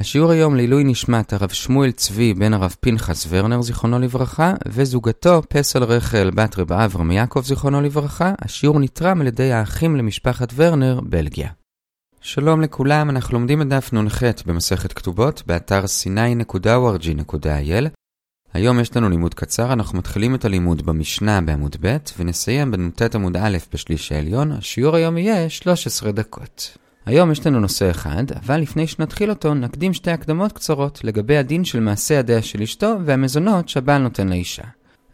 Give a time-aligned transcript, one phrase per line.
[0.00, 5.84] השיעור היום לעילוי נשמת הרב שמואל צבי בן הרב פנחס ורנר זיכרונו לברכה וזוגתו פסל
[5.84, 8.32] רחל בת רב אברהם יעקב זיכרונו לברכה.
[8.38, 11.48] השיעור נתרם על ידי האחים למשפחת ורנר, בלגיה.
[12.20, 17.88] שלום לכולם, אנחנו לומדים את דף נ"ח במסכת כתובות באתר sny.org.il
[18.54, 23.36] היום יש לנו לימוד קצר, אנחנו מתחילים את הלימוד במשנה בעמוד ב' ונסיים בנ"ט עמוד
[23.36, 24.52] א' בשליש העליון.
[24.52, 26.78] השיעור היום יהיה 13 דקות.
[27.08, 31.64] היום יש לנו נושא אחד, אבל לפני שנתחיל אותו, נקדים שתי הקדמות קצרות לגבי הדין
[31.64, 34.62] של מעשה ידיה של אשתו והמזונות שהבעל נותן לאישה.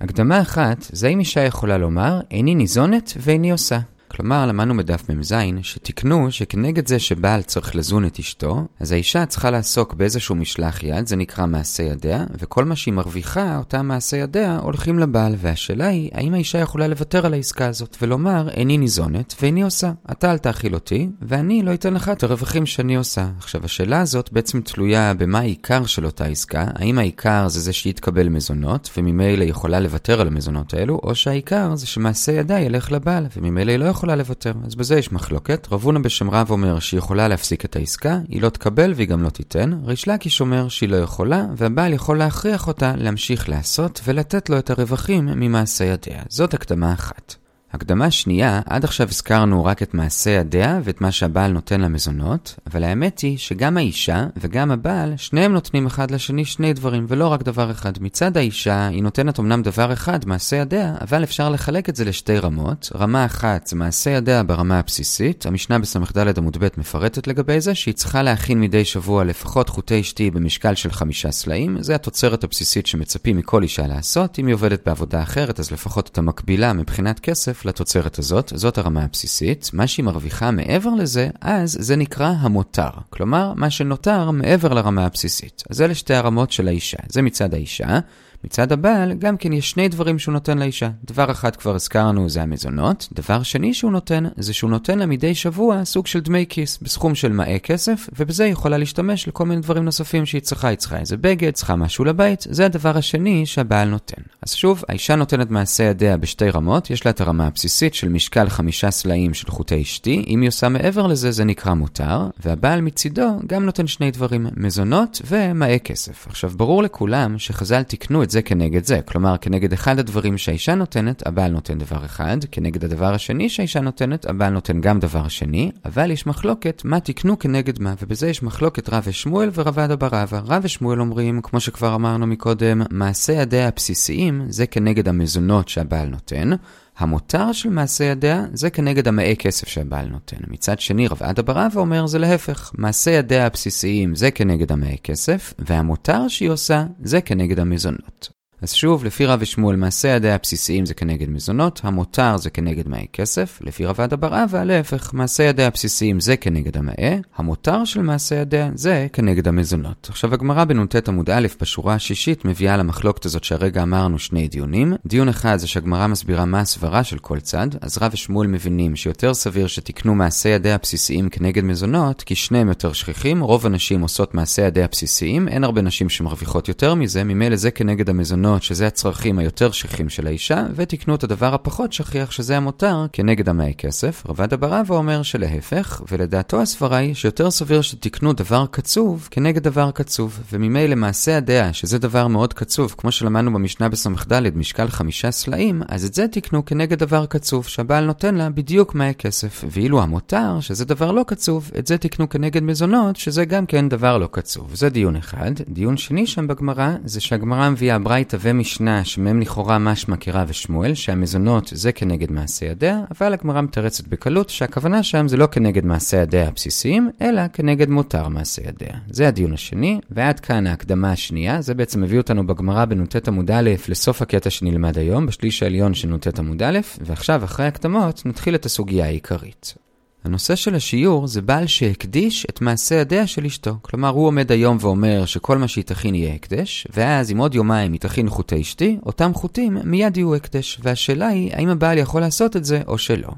[0.01, 3.79] הקדמה אחת, זה אם אישה יכולה לומר, איני ניזונת ואיני עושה.
[4.16, 9.50] כלומר, למדנו בדף מ"ז, שתיקנו שכנגד זה שבעל צריך לזון את אשתו, אז האישה צריכה
[9.50, 14.59] לעסוק באיזשהו משלח יד, זה נקרא מעשה ידיה, וכל מה שהיא מרוויחה, אותם מעשה ידיה,
[14.62, 15.34] הולכים לבעל.
[15.38, 19.92] והשאלה היא, האם האישה יכולה לוותר על העסקה הזאת, ולומר, איני ניזונת ואיני עושה.
[20.12, 23.28] אתה אל תאכיל אותי, ואני לא אתן לך את הרווחים שאני עושה.
[23.38, 27.95] עכשיו, השאלה הזאת בעצם תלויה במה העיקר של אותה עסקה, האם העיקר זה זה שהיא
[27.95, 33.26] תקבל מזונות, וממילא יכולה לוותר על המזונות האלו, או שהעיקר זה שמעשה ידה ילך לבעל,
[33.37, 34.52] וממילא היא לא יכולה יכולה לוותר.
[34.66, 35.69] אז בזה יש מחלוקת.
[35.71, 39.23] רב הונא בשם רב אומר שהיא יכולה להפסיק את העסקה, היא לא תקבל והיא גם
[39.23, 39.73] לא תיתן.
[39.85, 44.71] ריש לקיש אומר שהיא לא יכולה, והבעל יכול להכריח אותה להמשיך לעשות ולתת לו את
[44.71, 46.23] הרווחים ממעשה ידיה.
[46.29, 47.43] זאת הקדמה אחת.
[47.75, 52.85] הקדמה שנייה, עד עכשיו הזכרנו רק את מעשה ידיה ואת מה שהבעל נותן למזונות, אבל
[52.85, 57.71] האמת היא שגם האישה וגם הבעל, שניהם נותנים אחד לשני שני דברים, ולא רק דבר
[57.71, 57.93] אחד.
[58.01, 62.39] מצד האישה, היא נותנת אמנם דבר אחד, מעשה ידיה, אבל אפשר לחלק את זה לשתי
[62.39, 62.93] רמות.
[62.95, 67.95] רמה אחת זה מעשה ידיה ברמה הבסיסית, המשנה בס"ד עמוד ב' מפרטת לגבי זה, שהיא
[67.95, 73.37] צריכה להכין מדי שבוע לפחות חוטי אשתי במשקל של חמישה סלעים, זה התוצרת הבסיסית שמצפים
[73.37, 78.19] מכל אישה לעשות, אם היא עובדת בעבודה אחרת, אז לפחות את המקבילה מבחינת כסף לתוצרת
[78.19, 79.70] הזאת, זאת הרמה הבסיסית.
[79.72, 82.91] מה שהיא מרוויחה מעבר לזה, אז זה נקרא המותר.
[83.10, 85.62] כלומר, מה שנותר מעבר לרמה הבסיסית.
[85.71, 86.98] אז אלה שתי הרמות של האישה.
[87.09, 87.98] זה מצד האישה.
[88.44, 90.91] מצד הבעל, גם כן יש שני דברים שהוא נותן לאישה.
[91.04, 95.34] דבר אחד כבר הזכרנו זה המזונות, דבר שני שהוא נותן, זה שהוא נותן לה מדי
[95.34, 99.60] שבוע סוג של דמי כיס, בסכום של מאה כסף, ובזה היא יכולה להשתמש לכל מיני
[99.60, 100.69] דברים נוספים שהיא צריכה.
[100.69, 104.22] היא צריכה איזה בגד, צריכה משהו לבית, זה הדבר השני שהבעל נותן.
[104.43, 108.49] אז שוב, האישה נותנת מעשה ידיה בשתי רמות, יש לה את הרמה הבסיסית של משקל
[108.49, 113.38] חמישה סלעים של חוטי אשתי, אם היא עושה מעבר לזה זה נקרא מותר, והבעל מצידו
[113.47, 116.27] גם נותן שני דברים, מזונות ומאי כסף.
[116.28, 119.00] עכשיו, ברור לכולם שחז"ל תיקנו את זה כנגד זה.
[119.05, 124.27] כלומר, כנגד אחד הדברים שהאישה נותנת, הבעל נותן דבר אחד, כנגד הדבר השני שהאישה נותנת,
[124.27, 128.89] הבעל נותן גם דבר שני, אבל יש מחלוקת מה תקנו כנגד מה, ובזה יש מחלוקת
[128.89, 130.41] רב ושמואל ורב עדה ברבא.
[130.47, 136.51] רב ושמואל אומרים, כמו שכבר אמרנו מקודם, מעשה ידיה הבסיסיים זה כנגד המזונות שהבעל נותן.
[136.99, 140.37] המותר של מעשה ידיה זה כנגד המאי כסף שהבעל נותן.
[140.49, 142.71] מצד שני, רב עדה ברבא אומר זה להפך.
[142.75, 148.44] מעשה ידיה הבסיסיים זה כנגד המאי כסף, והמותר שהיא עושה זה כנגד המזונות.
[148.62, 153.06] אז שוב, לפי רב ושמואל, מעשה ידיה הבסיסיים זה כנגד מזונות, המותר זה כנגד מאי
[153.12, 158.03] כסף, לפי רב עדה בר אבא, להפך, מעשה ידיה הבסיסיים זה כנגד המאי, המותר של
[158.03, 160.06] מעשה ידיה זה כנגד המזונות.
[160.10, 164.94] עכשיו הגמרא בנ"ט עמוד א' בשורה השישית מביאה למחלוקת הזאת שהרגע אמרנו שני דיונים.
[165.06, 169.34] דיון אחד זה שהגמרא מסבירה מה הסברה של כל צד, אז רב ושמואל מבינים שיותר
[169.34, 174.62] סביר שתקנו מעשה ידיה הבסיסיים כנגד מזונות, כי שניהם יותר שכיחים, רוב הנשים עושות מעשה
[174.62, 179.38] ידיה הבסיסיים, אין הרבה נשים שמרוויחות יותר מזה, ממילא זה כנגד המזונות המזונות, שזה הצרכים
[179.38, 184.22] היותר שכיחים של האישה, ותקנו את הדבר הפחות שכיח, שזה המותר, כנגד המאי כסף.
[184.28, 190.41] רבד אברבה אומר שלהפך, ולדעתו הסברה היא שיותר סביר שתקנו דבר קצוב כנגד דבר קצוב,
[190.53, 196.04] וממילא מעשה הדעה, שזה דבר מאוד קצוב, כמו שלמדנו במשנה בס"ד, משקל חמישה סלעים, אז
[196.04, 199.65] את זה תקנו כנגד דבר קצוב, שהבעל נותן לה בדיוק מאי כסף.
[199.71, 204.19] ואילו המותר, שזה דבר לא קצוב, את זה תקנו כנגד מזונות, שזה גם כן דבר
[204.19, 204.75] לא קצוב.
[204.75, 205.53] זה דיון אחד.
[205.69, 211.71] דיון שני שם בגמרא, זה שהגמרא מביאה ברייתא ומשנה שמהם לכאורה משמע כרב ושמואל, שהמזונות
[211.75, 216.49] זה כנגד מעשה ידיה, אבל הגמרא מתרצת בקלות שהכוונה שם זה לא כנגד מעשה ידיה
[216.49, 218.93] הבסיסיים, אלא כנגד מותר מעשה ידיה.
[219.11, 223.71] זה הדיון השני, ועד כאן ההקדמה השנייה, זה בעצם מביא אותנו בגמרא בנ"ט עמוד א'
[223.89, 228.66] לסוף הקטע שנלמד היום, בשליש העליון של נ"ט עמוד א', ועכשיו אחרי הקדמות נתחיל את
[228.66, 229.84] הסוגיה העיקרית.
[230.24, 233.76] הנושא של השיעור זה בעל שהקדיש את מעשה ידיה של אשתו.
[233.82, 237.92] כלומר, הוא עומד היום ואומר שכל מה שהיא תכין יהיה הקדש, ואז אם עוד יומיים
[237.92, 240.78] היא תכין חוטי אשתי, אותם חוטים מיד יהיו הקדש.
[240.82, 243.28] והשאלה היא, האם הבעל יכול לעשות את זה או שלא.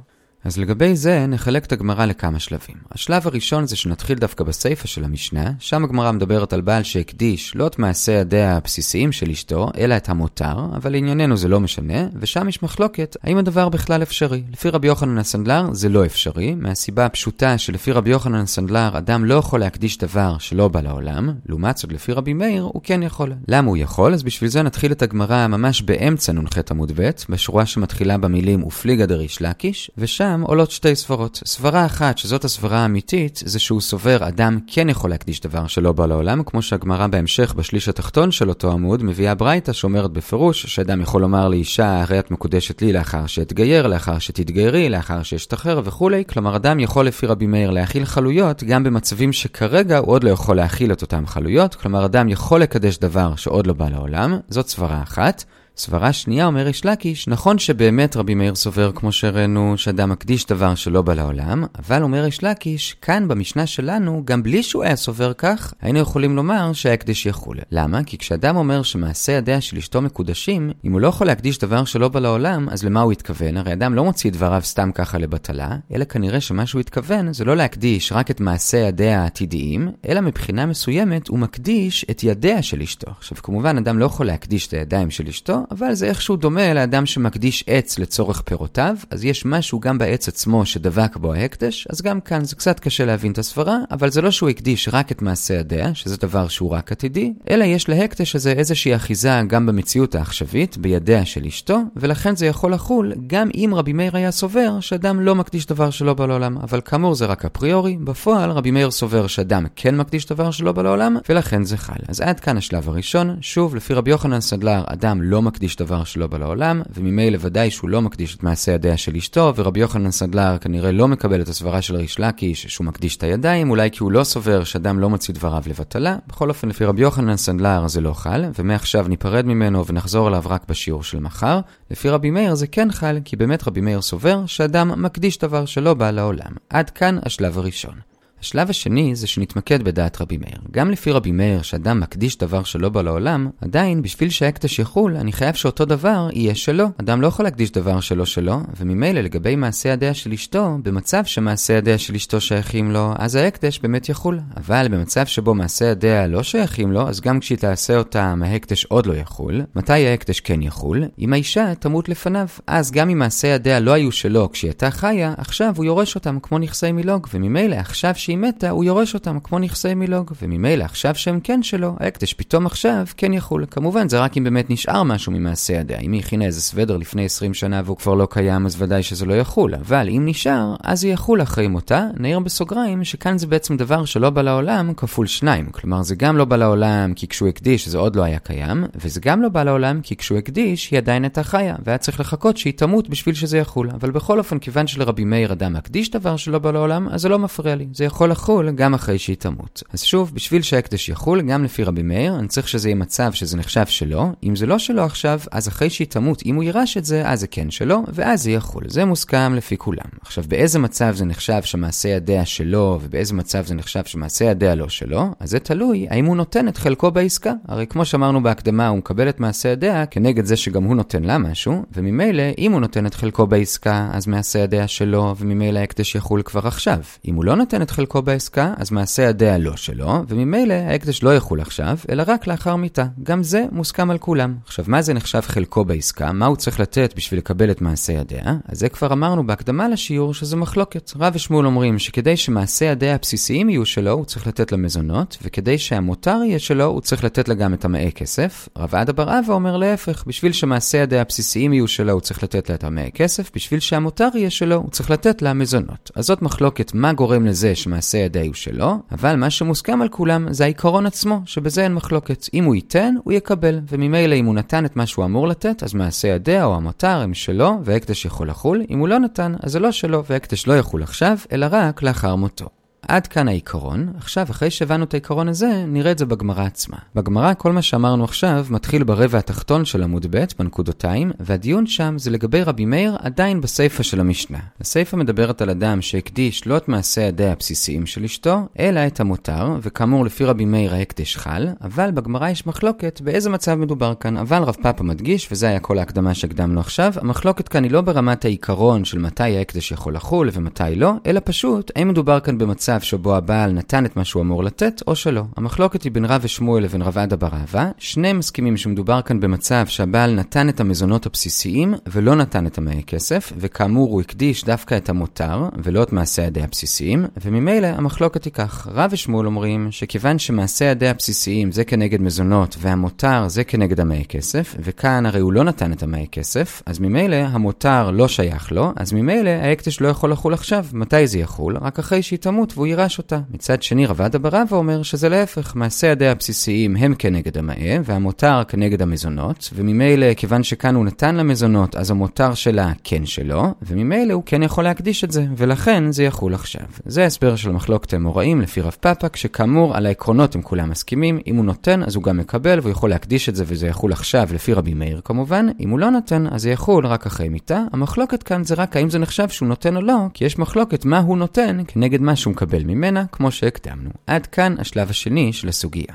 [0.46, 2.76] אז לגבי זה נחלק את הגמרא לכמה שלבים.
[2.92, 7.66] השלב הראשון זה שנתחיל דווקא בסיפא של המשנה, שם הגמרא מדברת על בעל שהקדיש לא
[7.66, 12.48] את מעשי ידיה הבסיסיים של אשתו, אלא את המותר, אבל לענייננו זה לא משנה, ושם
[12.48, 14.42] יש מחלוקת האם הדבר בכלל אפשרי.
[14.52, 19.34] לפי רבי יוחנן הסנדלר זה לא אפשרי, מהסיבה הפשוטה שלפי רבי יוחנן הסנדלר אדם לא
[19.34, 23.32] יכול להקדיש דבר שלא בא לעולם, לעומת זאת לפי רבי מאיר הוא כן יכול.
[23.48, 24.14] למה הוא יכול?
[24.14, 29.06] אז בשביל זה נתחיל את הגמרא ממש באמצע נ"ח עמוד ב', בשורה שמתחילה במילים ופליגה
[29.06, 31.42] דריש לקיש, ושם עולות שתי סברות.
[31.46, 36.06] סברה אחת, שזאת הסברה האמיתית, זה שהוא סובר אדם כן יכול להקדיש דבר שלא בא
[36.06, 41.20] לעולם, כמו שהגמרא בהמשך בשליש התחתון של אותו עמוד מביאה ברייתא שאומרת בפירוש שאדם יכול
[41.20, 46.80] לומר לאישה הרי את מקודשת לי לאחר שאתגייר, לאחר שתתגיירי, לאחר שאשתחרר וכולי, כלומר אדם
[46.80, 51.02] יכול לפי רבי מאיר להכיל חלויות גם במצבים שכרגע הוא עוד לא יכול להכיל את
[51.02, 55.44] אותם חלויות, כלומר אדם יכול לקדש דבר שעוד לא בא לעולם, זאת סברה אחת.
[55.78, 60.74] סברה שנייה אומר איש לקיש, נכון שבאמת רבי מאיר סובר כמו שהראינו שאדם מקדיש דבר
[60.74, 65.32] שלא בא לעולם, אבל אומר איש לקיש, כאן במשנה שלנו, גם בלי שהוא היה סובר
[65.32, 67.58] כך, היינו יכולים לומר שההקדש יחול.
[67.70, 68.04] למה?
[68.04, 72.08] כי כשאדם אומר שמעשה ידיה של אשתו מקודשים, אם הוא לא יכול להקדיש דבר שלא
[72.08, 73.56] בא לעולם, אז למה הוא התכוון?
[73.56, 77.56] הרי אדם לא מוציא דבריו סתם ככה לבטלה, אלא כנראה שמה שהוא התכוון זה לא
[77.56, 83.10] להקדיש רק את מעשה ידיה העתידיים, אלא מבחינה מסוימת הוא מקדיש את ידיה של אשתו.
[83.18, 87.06] עכשיו כמובן אדם לא יכול להקדיש את הידיים של אשתו, אבל זה איכשהו דומה לאדם
[87.06, 92.20] שמקדיש עץ לצורך פירותיו, אז יש משהו גם בעץ עצמו שדבק בו ההקדש, אז גם
[92.20, 95.54] כאן זה קצת קשה להבין את הסברה, אבל זה לא שהוא הקדיש רק את מעשה
[95.54, 100.76] ידיה, שזה דבר שהוא רק עתידי, אלא יש להקדש הזה איזושהי אחיזה גם במציאות העכשווית,
[100.76, 105.34] בידיה של אשתו, ולכן זה יכול לחול גם אם רבי מאיר היה סובר שאדם לא
[105.34, 109.66] מקדיש דבר שלא בא לעולם, אבל כאמור זה רק אפריורי, בפועל רבי מאיר סובר שאדם
[109.76, 111.94] כן מקדיש דבר שלא בא לעולם, ולכן זה חל.
[112.08, 116.26] אז עד כאן השלב הראשון, שוב, לפי רבי יוחנן סנדלר, אדם לא מקדיש דבר שלא
[116.26, 120.58] בא לעולם, וממילא ודאי שהוא לא מקדיש את מעשה ידיה של אשתו, ורבי יוחנן סנדלר
[120.58, 124.12] כנראה לא מקבל את הסברה של ריש לקיש שהוא מקדיש את הידיים, אולי כי הוא
[124.12, 126.16] לא סובר שאדם לא מוציא דבריו לבטלה.
[126.26, 130.68] בכל אופן, לפי רבי יוחנן סנדלר זה לא חל, ומעכשיו ניפרד ממנו ונחזור אליו רק
[130.68, 131.60] בשיעור של מחר.
[131.90, 135.94] לפי רבי מאיר זה כן חל, כי באמת רבי מאיר סובר שאדם מקדיש דבר שלא
[135.94, 136.52] בא לעולם.
[136.70, 138.15] עד כאן השלב הראשון.
[138.40, 140.58] השלב השני זה שנתמקד בדעת רבי מאיר.
[140.70, 145.32] גם לפי רבי מאיר, שאדם מקדיש דבר שלא בא לעולם, עדיין, בשביל שהאקדש יחול, אני
[145.32, 146.86] חייב שאותו דבר יהיה שלו.
[147.00, 151.72] אדם לא יכול להקדיש דבר שלא שלו, וממילא לגבי מעשה ידיה של אשתו, במצב שמעשה
[151.72, 154.40] ידיה של אשתו שייכים לו, אז האקדש באמת יחול.
[154.56, 159.06] אבל במצב שבו מעשה ידיה לא שייכים לו, אז גם כשהיא תעשה אותם, ההקדש עוד
[159.06, 159.62] לא יחול.
[159.76, 161.04] מתי ההקדש כן יחול?
[161.18, 162.46] אם האישה תמות לפניו.
[162.66, 166.38] אז גם אם מעשה ידיה לא היו שלו כשהיא הייתה חיה, עכשיו הוא יורש אותם
[166.42, 171.14] כמו נכסי מילוג, וממילא עכשיו שהיא מתה, הוא יורש אותם כמו נכסי מילוג, וממילא עכשיו
[171.14, 173.66] שהם כן שלו, ההקדש פתאום עכשיו כן יחול.
[173.70, 175.98] כמובן, זה רק אם באמת נשאר משהו ממעשה ידיה.
[175.98, 179.26] אם היא הכינה איזה סוודר לפני 20 שנה והוא כבר לא קיים, אז ודאי שזה
[179.26, 179.74] לא יחול.
[179.74, 182.06] אבל אם נשאר, אז זה יחול אחרי מותה.
[182.16, 185.66] נעיר בסוגריים שכאן זה בעצם דבר שלא בא לעולם כפול שניים.
[185.70, 189.20] כלומר, זה גם לא בא לעולם כי כשהוא הקדיש זה עוד לא היה קיים, וזה
[189.20, 192.72] גם לא בא לעולם כי כשהוא הקדיש היא עדיין הייתה חיה, והיה צריך לחכות שהיא
[192.76, 193.90] תמות בשביל שזה יחול.
[193.90, 197.38] אבל בכל אופן, כיוון שלרבי מאיר אדם מקדיש דבר שלא בא לעולם, אז זה לא
[197.38, 197.86] מפריע לי.
[197.92, 199.82] זה לחול גם אחרי שהיא תמות.
[199.92, 203.56] אז שוב, בשביל שההקדש יחול, גם לפי רבי מאיר, אני צריך שזה יהיה מצב שזה
[203.56, 204.32] נחשב שלו.
[204.44, 207.40] אם זה לא שלו עכשיו, אז אחרי שהיא תמות, אם הוא יירש את זה, אז
[207.40, 208.82] זה כן שלו, ואז זה יחול.
[208.88, 210.08] זה מוסכם לפי כולם.
[210.22, 214.88] עכשיו, באיזה מצב זה נחשב שמעשה ידיה שלו, ובאיזה מצב זה נחשב שמעשה ידיה לא
[214.88, 217.52] שלו, אז זה תלוי האם הוא נותן את חלקו בעסקה.
[217.68, 221.38] הרי כמו שאמרנו בהקדמה, הוא מקבל את מעשה ידיה כנגד זה שגם הוא נותן לה
[221.38, 226.42] משהו, וממילא, אם הוא נותן את חלקו בעסקה, אז מעשה ידיה שלו, וממילא ההקדש יחול
[226.42, 226.98] כבר עכשיו.
[227.28, 231.36] אם הוא לא נותן את חלקו בעסקה, אז מעשה ידיה לא שלו, וממילא ההקדש לא
[231.36, 233.06] יחול עכשיו, אלא רק לאחר מיתה.
[233.22, 234.54] גם זה מוסכם על כולם.
[234.66, 236.32] עכשיו, מה זה נחשב חלקו בעסקה?
[236.32, 238.42] מה הוא צריך לתת בשביל לקבל את מעשה ידיה?
[238.68, 241.12] אז זה כבר אמרנו בהקדמה לשיעור שזה מחלוקת.
[241.16, 245.78] רב ושמואל אומרים שכדי שמעשה ידיה הבסיסיים יהיו שלו, הוא צריך לתת לה מזונות, וכדי
[245.78, 248.68] שהמותר יהיה שלו, הוא צריך לתת לה גם את המאי כסף.
[248.78, 252.68] רב עדה בר אבא אומר להפך, בשביל שמעשה ידיה הבסיסיים יהיו שלו, הוא צריך לתת
[252.68, 256.10] לה את המאי כסף, בשביל שהמותר יהיה שלו, הוא צריך לתת לה מזונות.
[256.14, 260.52] אז זאת מחלוקת מה גורם לזה שמעשה ידיה יהיו שלו, אבל מה שמוסכם על כולם
[260.52, 262.46] זה העיקרון עצמו, שבזה אין מחלוקת.
[262.54, 265.94] אם הוא ייתן, הוא יקבל, וממילא אם הוא נתן את מה שהוא אמור לתת, אז
[265.94, 268.82] מעשה ידיה או המותר הם שלו, והקדש יכול לחול.
[268.90, 272.36] אם הוא לא נתן, אז זה לא שלו, והקדש לא יחול עכשיו, אלא רק לאחר
[272.36, 272.68] מותו.
[273.08, 276.96] עד כאן העיקרון, עכשיו אחרי שהבנו את העיקרון הזה, נראה את זה בגמרא עצמה.
[277.14, 282.30] בגמרא כל מה שאמרנו עכשיו מתחיל ברבע התחתון של עמוד ב' בנקודותיים, והדיון שם זה
[282.30, 284.58] לגבי רבי מאיר עדיין בסיפא של המשנה.
[284.80, 289.76] הסיפא מדברת על אדם שהקדיש לא את מעשי ידי הבסיסיים של אשתו, אלא את המותר,
[289.82, 294.36] וכאמור לפי רבי מאיר ההקדש חל, אבל בגמרא יש מחלוקת באיזה מצב מדובר כאן.
[294.36, 298.44] אבל רב פאפה מדגיש, וזה היה כל ההקדמה שהקדמנו עכשיו, המחלוקת כאן היא לא ברמת
[298.44, 303.36] העיקרון של מתי ההקדש יכול לחול ומתי לא, אלא פשוט, האם מדובר כאן במצב שבו
[303.36, 305.42] הבעל נתן את מה שהוא אמור לתת, או שלא.
[305.56, 310.34] המחלוקת היא בין רב ושמואל לבין רב עדה ברבה, שניהם מסכימים שמדובר כאן במצב שהבעל
[310.34, 315.68] נתן את המזונות הבסיסיים, ולא נתן את המאי כסף, וכאמור הוא הקדיש דווקא את המותר,
[315.82, 321.08] ולא את מעשי ידי הבסיסיים, וממילא המחלוקת היא כך, רב ושמואל אומרים שכיוון שמעשי ידי
[321.08, 326.02] הבסיסיים זה כנגד מזונות, והמותר זה כנגד המאי כסף, וכאן הרי הוא לא נתן את
[326.02, 330.86] המאי כסף, אז ממילא המותר לא שייך לו, אז ממילא ההקדש לא יכול לחול עכשיו.
[330.92, 331.76] מתי זה יחול?
[331.76, 333.40] רק אחרי שהיא תמות והוא יירש אותה.
[333.50, 339.02] מצד שני, רבדה ברבא אומר שזה להפך, מעשי ידי הבסיסיים הם כנגד המאה, והמותר כנגד
[339.02, 344.62] המזונות, וממילא, כיוון שכאן הוא נתן למזונות, אז המותר שלה כן שלו, וממילא הוא כן
[344.62, 346.86] יכול להקדיש את זה, ולכן זה יחול עכשיו.
[347.06, 351.56] זה ההסבר של מחלוקת האמוראים לפי רב פאפק, שכאמור, על העקרונות הם כולם מסכימים, אם
[351.56, 354.72] הוא נותן, אז הוא גם מקבל, והוא יכול להקדיש את זה, וזה יחול עכשיו, לפי
[354.72, 357.82] רבי מאיר כמובן, אם הוא לא נותן, אז זה יחול רק אחרי מיתה.
[357.92, 361.18] המחלוקת כאן זה רק האם זה נחשב שהוא נותן או לא, כי יש מחלוקת מה
[361.18, 364.10] הוא נותן כנגד מה שהוא מקבל ממנה, כמו שהקדמנו.
[364.26, 366.14] עד כאן השלב השני של הסוגיה.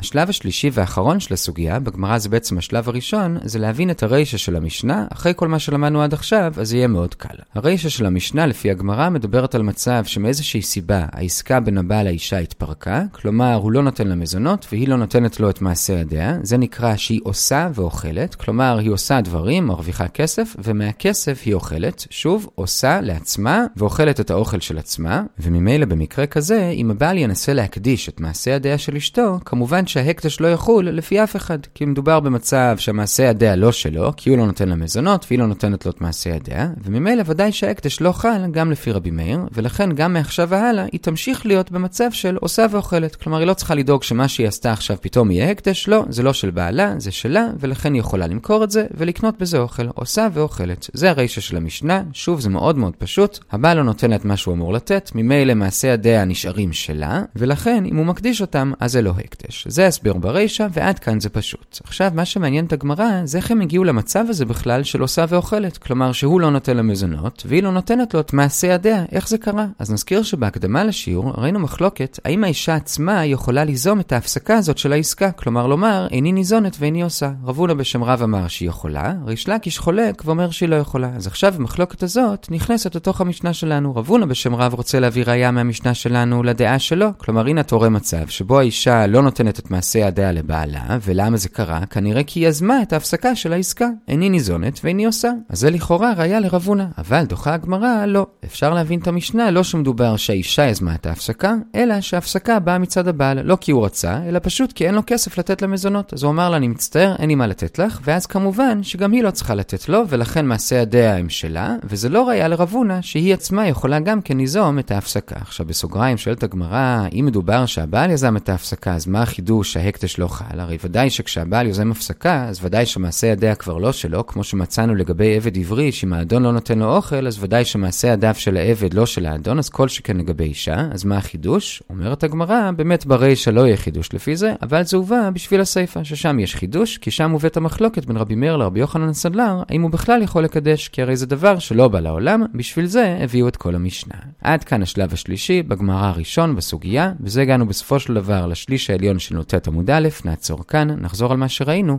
[0.00, 4.56] השלב השלישי והאחרון של הסוגיה, בגמרא זה בעצם השלב הראשון, זה להבין את הרישה של
[4.56, 7.34] המשנה, אחרי כל מה שלמדנו עד עכשיו, אז יהיה מאוד קל.
[7.54, 13.02] הרישה של המשנה, לפי הגמרא, מדברת על מצב שמאיזושהי סיבה העסקה בין הבעל לאישה התפרקה,
[13.12, 16.96] כלומר הוא לא נותן לה מזונות והיא לא נותנת לו את מעשה ידיה, זה נקרא
[16.96, 23.64] שהיא עושה ואוכלת, כלומר היא עושה דברים, מרוויחה כסף, ומהכסף היא אוכלת, שוב, עושה לעצמה
[23.76, 28.78] ואוכלת את האוכל של עצמה, וממילא במקרה כזה, אם הבעל ינסה להקדיש את מעשה ידיה
[28.78, 33.72] של אשתו, כמובן שההקדש לא יחול לפי אף אחד, כי מדובר במצב שהמעשה ידיה לא
[33.72, 37.22] שלו, כי הוא לא נותן לה מזונות והיא לא נותנת לו את מעשה ידיה, וממילא
[37.26, 41.70] ודאי שההקדש לא חל גם לפי רבי מאיר, ולכן גם מעכשיו והלאה היא תמשיך להיות
[41.70, 43.16] במצב של עושה ואוכלת.
[43.16, 46.32] כלומר, היא לא צריכה לדאוג שמה שהיא עשתה עכשיו פתאום יהיה הקדש, לא, זה לא
[46.32, 50.90] של בעלה, זה שלה, ולכן היא יכולה למכור את זה ולקנות בזה אוכל, עושה ואוכלת.
[50.92, 54.36] זה הרישה של המשנה, שוב זה מאוד מאוד פשוט, הבעל לא נותן לה את מה
[54.36, 59.02] שהוא אמור לתת, ממילא מעשה ידיה נשארים שלה, ולכן אם הוא מקדיש אותם, אז זה
[59.02, 59.66] לא הקדש.
[59.70, 61.78] זה ההסבר ברישה, ועד כאן זה פשוט.
[61.84, 65.78] עכשיו, מה שמעניין את הגמרא, זה איך הם הגיעו למצב הזה בכלל של עושה ואוכלת.
[65.78, 69.04] כלומר, שהוא לא נותן לה מזונות, והיא לא נותנת לו את מעשה ידיה.
[69.12, 69.66] איך זה קרה?
[69.78, 74.92] אז נזכיר שבהקדמה לשיעור, ראינו מחלוקת, האם האישה עצמה יכולה ליזום את ההפסקה הזאת של
[74.92, 75.32] העסקה.
[75.32, 77.30] כלומר, לומר, איני ניזונת ואיני עושה.
[77.44, 81.10] רבונה בשם רב אמר שהיא יכולה, ריש לקיש חולק ואומר שהיא לא יכולה.
[81.16, 83.96] אז עכשיו המחלוקת הזאת נכנסת לתוך המשנה שלנו.
[83.96, 87.06] רבונה בשם רב רוצה להביא ראייה מהמשנה שלנו לדעה שלו.
[87.18, 91.86] כלומר, הנה רואה מצב שבו האישה לא נותנת את מעשה ידיה לבעלה, ולמה זה קרה?
[91.86, 93.88] כנראה כי היא יזמה את ההפסקה של העסקה.
[94.08, 95.30] איני ניזונת ואיני עושה.
[95.48, 96.86] אז זה לכאורה ראיה לרבונה.
[96.98, 98.26] אבל דוחה הגמרא, לא.
[98.44, 103.42] אפשר להבין את המשנה, לא שמדובר שהאישה יזמה את ההפסקה, אלא שההפסקה באה מצד הבעל,
[103.42, 106.12] לא כי הוא רצה, אלא פשוט כי אין לו כסף לתת למזונות.
[106.14, 109.22] אז הוא אמר לה, אני מצטער, אין לי מה לתת לך, ואז כמובן שגם היא
[109.22, 113.68] לא צריכה לתת לו, ולכן מעשה ידיה הם שלה, וזה לא ראיה לרבונה שהיא עצמה
[113.68, 115.36] יכולה גם כן ליזום את ההפסקה.
[115.40, 120.28] עכשיו בסוגריים שואלת הגמרא, אם מדובר שהבעל יזם את ההפסקה, אז מה החידוש שההקדש לא
[120.28, 120.60] חל?
[120.60, 125.36] הרי ודאי שכשהבעל יוזם הפסקה, אז ודאי שמעשה ידיה כבר לא שלו, כמו שמצאנו לגבי
[125.36, 129.06] עבד עברי, שאם האדון לא נותן לו אוכל, אז ודאי שמעשה ידיו של העבד לא
[129.06, 131.82] של האדון, אז כל שכן לגבי אישה, אז מה החידוש?
[131.90, 136.38] אומרת הגמרא, באמת ברישא לא יהיה חידוש לפי זה, אבל זה הובא בשביל הסיפא, ששם
[136.38, 140.22] יש חידוש, כי שם מובאת המחלוקת בין רבי מאיר לרבי יוחנן הסנדלר, האם הוא בכלל
[140.22, 144.14] יכול לקדש, כי הרי זה דבר שלא בא לעולם, בשביל זה הביאו את כל המשנה.
[144.42, 149.36] עד כאן השלב השלישי, בגמרא הראשון בסוגיה, וזה הגענו בסופו של דבר לשליש העליון של
[149.40, 151.98] נ"ט עמוד א', נעצור כאן, נחזור על מה שראינו.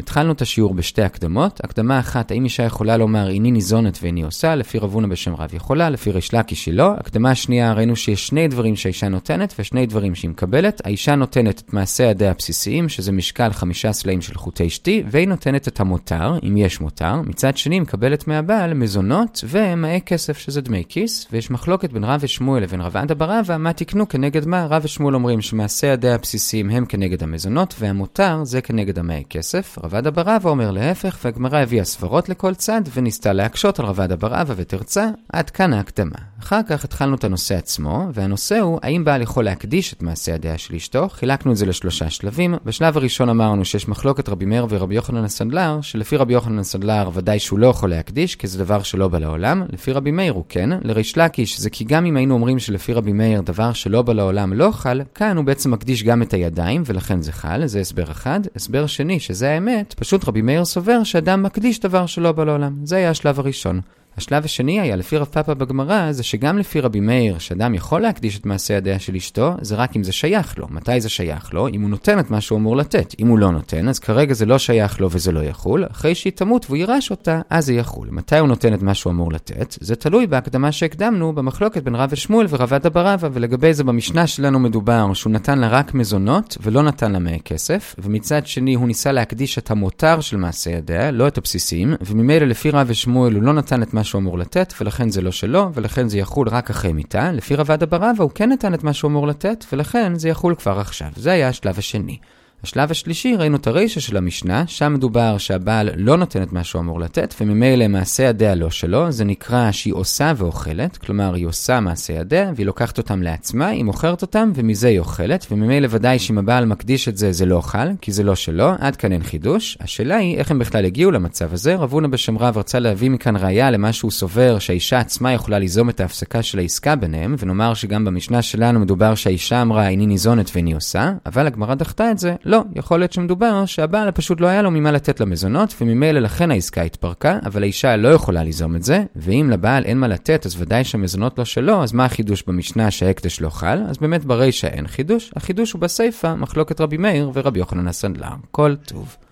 [0.00, 1.60] התחלנו את השיעור בשתי הקדמות.
[1.64, 5.90] הקדמה אחת, האם אישה יכולה לומר איני ניזונת ואיני עושה, לפי רבונה בשם רב יכולה,
[5.90, 6.92] לפי ריש לקיש היא לא.
[6.96, 10.80] הקדמה השנייה, ראינו שיש שני דברים שהאישה נותנת ושני דברים שהיא מקבלת.
[10.84, 15.68] האישה נותנת את מעשי ידיה הבסיסיים, שזה משקל חמישה סלעים של חוטי שתי, והיא נותנת
[15.68, 17.14] את המותר, אם יש מותר.
[17.22, 22.62] מצד שני, מקבלת מהבעל מזונות ומאי כסף, שזה דמי כיס, ויש מחלוקת בין רב ושמואל
[22.62, 24.66] לבין רב עדה ברבא, מה תקנו כנגד מה.
[24.66, 29.78] רב ושמואל אומרים שמעשי ידיה הבסיסיים הם כנגד המזונות, והמותר זה כנגד המאי כסף.
[29.92, 34.28] רבד אבר רבא אומר להפך, והגמרא הביאה סברות לכל צד, וניסתה להקשות על רבד אבר
[34.28, 36.16] רבא ותרצה, עד כאן ההקדמה.
[36.40, 40.58] אחר כך התחלנו את הנושא עצמו, והנושא הוא, האם בעל יכול להקדיש את מעשה הדעה
[40.58, 41.08] של אשתו?
[41.08, 42.54] חילקנו את זה לשלושה שלבים.
[42.64, 47.38] בשלב הראשון אמרנו שיש מחלוקת רבי מאיר ורבי יוחנן הסנדלר, שלפי רבי יוחנן הסנדלר ודאי
[47.38, 49.62] שהוא לא יכול להקדיש, כי זה דבר שלא בא לעולם.
[49.72, 50.70] לפי רבי מאיר הוא כן.
[50.82, 54.52] לריש לקיש זה כי גם אם היינו אומרים שלפי רבי מאיר דבר שלא בא לעולם
[54.52, 58.40] לא חל, כאן הוא בעצם מקדיש גם את הידיים, ולכן זה חל, זה הסבר אחד.
[58.56, 62.76] הסבר שני, שזה האמת, פשוט רבי מאיר סובר שאדם מקדיש דבר שלא בא לעולם.
[62.84, 63.80] זה היה השלב הראשון.
[64.20, 68.38] השלב השני היה, לפי רב פאפה בגמרא, זה שגם לפי רבי מאיר, שאדם יכול להקדיש
[68.38, 70.66] את מעשה ידיה של אשתו, זה רק אם זה שייך לו.
[70.70, 71.68] מתי זה שייך לו?
[71.68, 73.14] אם הוא נותן את מה שהוא אמור לתת.
[73.20, 75.84] אם הוא לא נותן, אז כרגע זה לא שייך לו וזה לא יחול.
[75.90, 78.08] אחרי שהיא תמות והוא יירש אותה, אז זה יחול.
[78.10, 79.76] מתי הוא נותן את מה שהוא אמור לתת?
[79.80, 85.14] זה תלוי בהקדמה שהקדמנו במחלוקת בין רב ושמואל ורבד אברבה, ולגבי זה במשנה שלנו מדובר
[85.14, 89.58] שהוא נתן לה רק מזונות ולא נתן לה מאה כסף, ומצד שני הוא ניסה להקדיש
[89.58, 93.82] את המותר של מעשה ידיה, לא את הבסיסים, וממילא לפי רב ושמואל הוא לא נתן
[93.82, 97.32] את מה שהוא אמור לתת, ולכן זה לא שלו, ולכן זה יחול רק אחרי מיתה.
[97.32, 100.80] לפי רבד אברבה הוא כן נתן את מה שהוא אמור לתת, ולכן זה יחול כבר
[100.80, 101.08] עכשיו.
[101.16, 102.18] זה היה השלב השני.
[102.64, 106.80] השלב השלישי, ראינו את הרישה של המשנה, שם מדובר שהבעל לא נותן את מה שהוא
[106.80, 111.80] אמור לתת, וממילא מעשה ידיה לא שלו, זה נקרא שהיא עושה ואוכלת, כלומר היא עושה
[111.80, 116.38] מעשה ידיה, והיא לוקחת אותם לעצמה, היא מוכרת אותם, ומזה היא אוכלת, וממילא ודאי שאם
[116.38, 119.78] הבעל מקדיש את זה, זה לא אוכל, כי זה לא שלו, עד כאן אין חידוש.
[119.80, 121.74] השאלה היא, איך הם בכלל הגיעו למצב הזה?
[121.74, 125.90] רב הונא בשם רב רצה להביא מכאן ראייה למה שהוא סובר שהאישה עצמה יכולה ליזום
[125.90, 130.72] את ההפסקה של העסקה ביניהם, ונאמר שגם במשנה שלנו מדובר שהאישה אמרה איני ניזונת ואיני
[130.72, 134.92] עושה, אבל דחתה את זה, לא, יכול להיות שמדובר שהבעל פשוט לא היה לו ממה
[134.92, 139.84] לתת למזונות, וממילא לכן העסקה התפרקה, אבל האישה לא יכולה ליזום את זה, ואם לבעל
[139.84, 143.78] אין מה לתת, אז ודאי שהמזונות לא שלו, אז מה החידוש במשנה שההקדש לא חל?
[143.88, 148.28] אז באמת ברישא אין חידוש, החידוש הוא בסיפא, מחלוקת רבי מאיר ורבי יוחנן הסנדלר.
[148.50, 149.16] כל טוב.